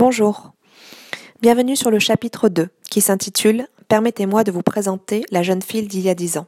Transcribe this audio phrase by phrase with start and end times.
[0.00, 0.52] Bonjour.
[1.42, 6.00] Bienvenue sur le chapitre 2 qui s'intitule Permettez-moi de vous présenter la jeune fille d'il
[6.00, 6.46] y a dix ans.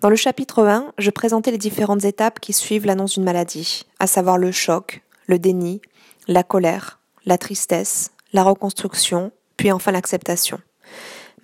[0.00, 4.06] Dans le chapitre 1, je présentais les différentes étapes qui suivent l'annonce d'une maladie, à
[4.06, 5.80] savoir le choc, le déni,
[6.28, 10.60] la colère, la tristesse, la reconstruction, puis enfin l'acceptation.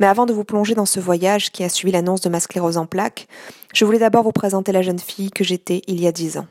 [0.01, 2.77] Mais avant de vous plonger dans ce voyage qui a suivi l'annonce de ma sclérose
[2.77, 3.29] en plaques,
[3.73, 6.49] je voulais d'abord vous présenter la jeune fille que j'étais il y a dix ans.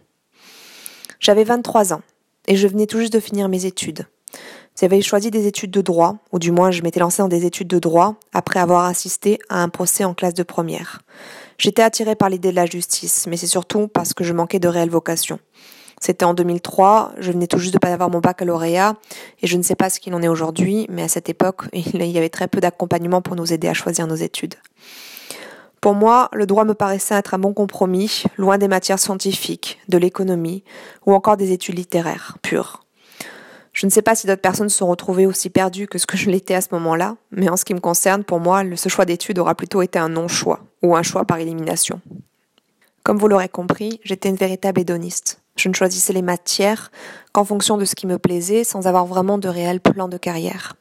[1.20, 2.02] J'avais 23 ans
[2.48, 4.08] et je venais tout juste de finir mes études.
[4.80, 7.68] J'avais choisi des études de droit, ou du moins je m'étais lancée dans des études
[7.68, 11.02] de droit après avoir assisté à un procès en classe de première.
[11.58, 14.68] J'étais attirée par l'idée de la justice, mais c'est surtout parce que je manquais de
[14.68, 15.40] réelle vocation.
[16.00, 18.98] C'était en 2003, je venais tout juste de pas avoir mon baccalauréat,
[19.42, 22.06] et je ne sais pas ce qu'il en est aujourd'hui, mais à cette époque, il
[22.06, 24.56] y avait très peu d'accompagnement pour nous aider à choisir nos études.
[25.82, 29.98] Pour moi, le droit me paraissait être un bon compromis, loin des matières scientifiques, de
[29.98, 30.64] l'économie,
[31.06, 32.84] ou encore des études littéraires pures.
[33.78, 36.18] Je ne sais pas si d'autres personnes se sont retrouvées aussi perdues que ce que
[36.18, 39.06] je l'étais à ce moment-là, mais en ce qui me concerne, pour moi, ce choix
[39.06, 42.02] d'études aura plutôt été un non-choix, ou un choix par élimination.
[43.04, 45.44] Comme vous l'aurez compris, j'étais une véritable hédoniste.
[45.58, 46.92] Je ne choisissais les matières
[47.34, 50.74] qu'en fonction de ce qui me plaisait, sans avoir vraiment de réel plan de carrière.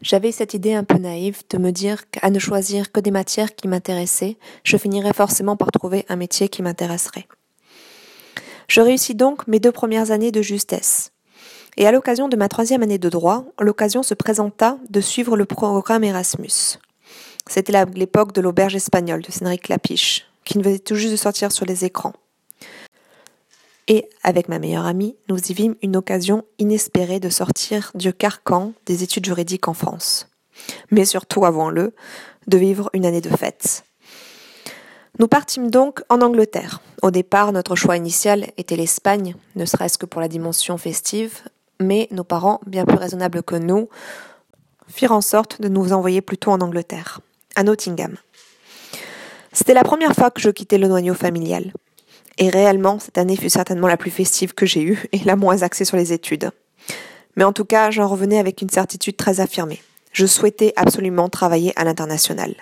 [0.00, 3.54] J'avais cette idée un peu naïve de me dire qu'à ne choisir que des matières
[3.54, 7.28] qui m'intéressaient, je finirais forcément par trouver un métier qui m'intéresserait.
[8.66, 11.12] Je réussis donc mes deux premières années de justesse.
[11.76, 15.44] Et à l'occasion de ma troisième année de droit, l'occasion se présenta de suivre le
[15.44, 16.78] programme Erasmus.
[17.48, 21.66] C'était l'époque de l'auberge espagnole de Cédric Lapiche, qui venait tout juste de sortir sur
[21.66, 22.14] les écrans.
[23.86, 28.74] Et avec ma meilleure amie, nous y vîmes une occasion inespérée de sortir du carcan
[28.84, 30.28] des études juridiques en France.
[30.90, 31.94] Mais surtout, avouons-le,
[32.48, 33.84] de vivre une année de fête.
[35.18, 36.80] Nous partîmes donc en Angleterre.
[37.02, 41.40] Au départ, notre choix initial était l'Espagne, ne serait-ce que pour la dimension festive,
[41.80, 43.88] mais nos parents, bien plus raisonnables que nous,
[44.88, 47.20] firent en sorte de nous envoyer plutôt en Angleterre,
[47.56, 48.16] à Nottingham.
[49.52, 51.72] C'était la première fois que je quittais le noyau familial.
[52.38, 55.62] Et réellement, cette année fut certainement la plus festive que j'ai eue et la moins
[55.62, 56.50] axée sur les études.
[57.36, 59.82] Mais en tout cas, j'en revenais avec une certitude très affirmée.
[60.12, 62.54] Je souhaitais absolument travailler à l'international.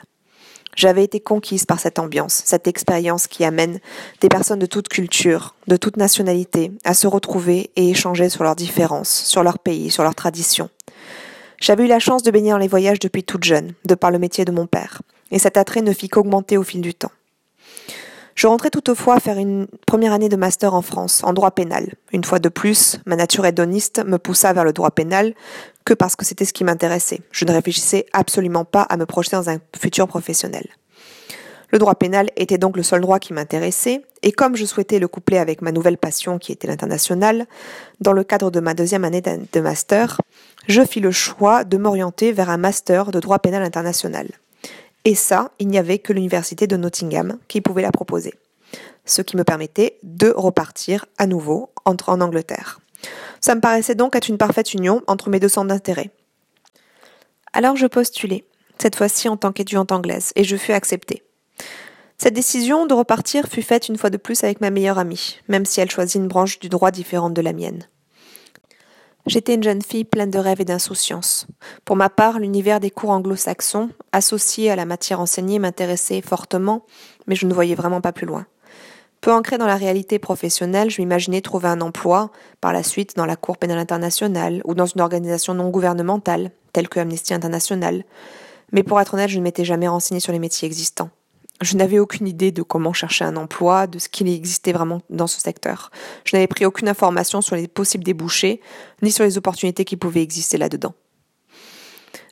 [0.77, 3.81] J'avais été conquise par cette ambiance, cette expérience qui amène
[4.21, 8.57] des personnes de toute culture, de toute nationalité, à se retrouver et échanger sur leurs
[8.57, 10.69] différences, sur leur pays, sur leurs traditions.
[11.61, 14.19] J'avais eu la chance de baigner dans les voyages depuis toute jeune, de par le
[14.19, 15.01] métier de mon père,
[15.31, 17.13] et cet attrait ne fit qu'augmenter au fil du temps.
[18.35, 21.95] Je rentrais toutefois faire une première année de master en France, en droit pénal.
[22.13, 25.33] Une fois de plus, ma nature hédoniste me poussa vers le droit pénal
[25.87, 27.21] que parce que c'était ce qui m'intéressait.
[27.31, 30.67] Je ne réfléchissais absolument pas à me projeter dans un futur professionnel.
[31.71, 35.09] Le droit pénal était donc le seul droit qui m'intéressait, et comme je souhaitais le
[35.09, 37.47] coupler avec ma nouvelle passion qui était l'international,
[38.01, 40.21] dans le cadre de ma deuxième année de master,
[40.69, 44.29] je fis le choix de m'orienter vers un master de droit pénal international.
[45.05, 48.35] Et ça, il n'y avait que l'université de Nottingham qui pouvait la proposer.
[49.05, 52.81] Ce qui me permettait de repartir à nouveau en Angleterre.
[53.41, 56.11] Ça me paraissait donc être une parfaite union entre mes deux centres d'intérêt.
[57.53, 58.45] Alors je postulai,
[58.79, 61.23] cette fois-ci en tant qu'étudiante anglaise, et je fus acceptée.
[62.19, 65.67] Cette décision de repartir fut faite une fois de plus avec ma meilleure amie, même
[65.67, 67.87] si elle choisit une branche du droit différente de la mienne.
[69.27, 71.47] J'étais une jeune fille pleine de rêves et d'insouciance.
[71.85, 76.87] Pour ma part, l'univers des cours anglo-saxons, associé à la matière enseignée, m'intéressait fortement,
[77.27, 78.47] mais je ne voyais vraiment pas plus loin.
[79.27, 83.27] Peu ancrée dans la réalité professionnelle, je m'imaginais trouver un emploi, par la suite dans
[83.27, 88.05] la Cour pénale internationale ou dans une organisation non gouvernementale, telle que Amnesty International.
[88.71, 91.11] Mais pour être honnête, je ne m'étais jamais renseignée sur les métiers existants.
[91.61, 95.27] Je n'avais aucune idée de comment chercher un emploi, de ce qu'il existait vraiment dans
[95.27, 95.91] ce secteur.
[96.25, 98.61] Je n'avais pris aucune information sur les possibles débouchés,
[99.03, 100.95] ni sur les opportunités qui pouvaient exister là-dedans.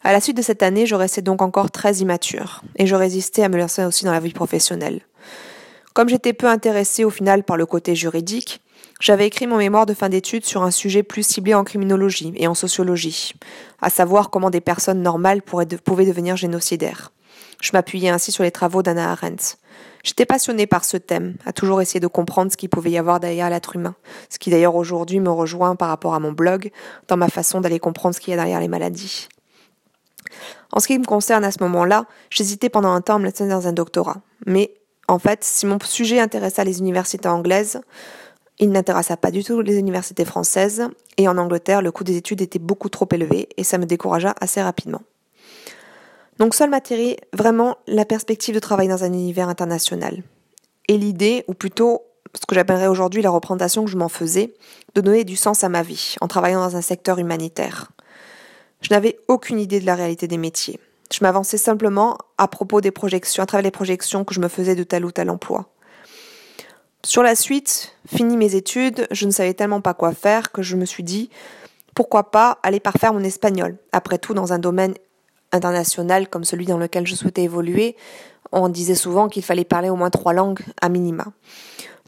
[0.04, 3.42] À la suite de cette année, je restais donc encore très immature, et je résistais
[3.42, 5.00] à me lancer aussi dans la vie professionnelle.
[5.94, 8.60] Comme j'étais peu intéressée au final par le côté juridique,
[9.00, 12.48] j'avais écrit mon mémoire de fin d'études sur un sujet plus ciblé en criminologie et
[12.48, 13.32] en sociologie,
[13.80, 17.12] à savoir comment des personnes normales pouvaient devenir génocidaires.
[17.62, 19.56] Je m'appuyais ainsi sur les travaux d'Anna Arendt.
[20.02, 23.20] J'étais passionnée par ce thème, à toujours essayer de comprendre ce qu'il pouvait y avoir
[23.20, 23.94] derrière l'être humain,
[24.28, 26.72] ce qui d'ailleurs aujourd'hui me rejoint par rapport à mon blog,
[27.06, 29.28] dans ma façon d'aller comprendre ce qu'il y a derrière les maladies.
[30.72, 33.46] En ce qui me concerne à ce moment-là, j'hésitais pendant un temps à me lancer
[33.46, 34.16] dans un doctorat.
[34.44, 34.74] Mais
[35.08, 37.80] en fait, si mon sujet intéressait les universités anglaises,
[38.58, 42.40] il n'intéressa pas du tout les universités françaises, et en Angleterre, le coût des études
[42.40, 45.02] était beaucoup trop élevé, et ça me découragea assez rapidement.
[46.38, 50.22] Donc seule m'atterrit vraiment la perspective de travailler dans un univers international.
[50.88, 52.02] Et l'idée, ou plutôt
[52.34, 54.54] ce que j'appellerais aujourd'hui la représentation que je m'en faisais,
[54.94, 57.92] de donner du sens à ma vie en travaillant dans un secteur humanitaire.
[58.80, 60.80] Je n'avais aucune idée de la réalité des métiers.
[61.14, 64.74] Je m'avançais simplement à propos des projections, à travers les projections que je me faisais
[64.74, 65.66] de tel ou tel emploi.
[67.04, 70.74] Sur la suite, fini mes études, je ne savais tellement pas quoi faire que je
[70.74, 71.30] me suis dit
[71.94, 73.76] pourquoi pas aller parfaire mon espagnol.
[73.92, 74.94] Après tout, dans un domaine
[75.52, 77.94] international comme celui dans lequel je souhaitais évoluer,
[78.50, 81.26] on disait souvent qu'il fallait parler au moins trois langues à minima.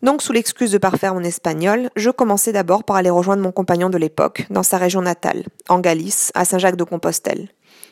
[0.03, 3.89] Donc, sous l'excuse de parfaire mon espagnol, je commençais d'abord par aller rejoindre mon compagnon
[3.89, 7.49] de l'époque, dans sa région natale, en Galice, à Saint-Jacques-de-Compostelle,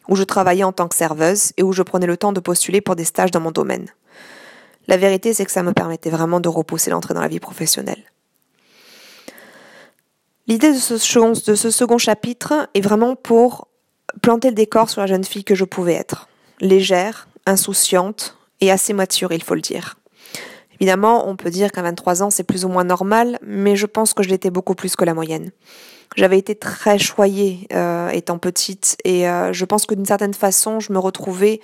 [0.08, 2.80] où je travaillais en tant que serveuse et où je prenais le temps de postuler
[2.80, 3.88] pour des stages dans mon domaine.
[4.86, 8.02] La vérité, c'est que ça me permettait vraiment de repousser l'entrée dans la vie professionnelle.
[10.46, 13.68] L'idée de ce, second chapitre est vraiment pour
[14.20, 16.28] planter le décor sur la jeune fille que je pouvais être.
[16.60, 19.96] Légère, insouciante et assez mature, il faut le dire.
[20.84, 24.12] Évidemment, on peut dire qu'à 23 ans, c'est plus ou moins normal, mais je pense
[24.12, 25.50] que je l'étais beaucoup plus que la moyenne.
[26.14, 30.80] J'avais été très choyée euh, étant petite et euh, je pense que d'une certaine façon,
[30.80, 31.62] je me retrouvais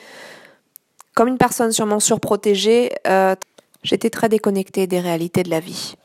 [1.14, 2.92] comme une personne sûrement surprotégée.
[3.06, 3.34] Euh,
[3.82, 5.96] J'étais très déconnectée des réalités de la vie.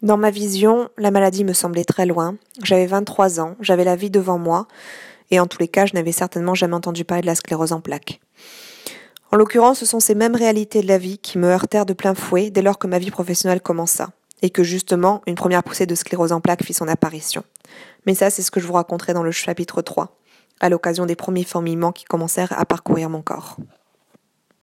[0.00, 2.36] Dans ma vision, la maladie me semblait très loin.
[2.62, 4.66] J'avais 23 ans, j'avais la vie devant moi,
[5.30, 7.82] et en tous les cas, je n'avais certainement jamais entendu parler de la sclérose en
[7.82, 8.20] plaques.
[9.34, 12.14] En l'occurrence, ce sont ces mêmes réalités de la vie qui me heurtèrent de plein
[12.14, 14.10] fouet dès lors que ma vie professionnelle commença,
[14.42, 17.42] et que justement, une première poussée de sclérose en plaques fit son apparition.
[18.06, 20.16] Mais ça, c'est ce que je vous raconterai dans le chapitre 3,
[20.60, 23.56] à l'occasion des premiers fourmillements qui commencèrent à parcourir mon corps.